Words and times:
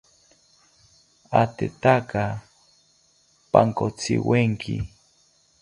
Atetaka 1.41 2.23
pankotziwenki 3.51 4.75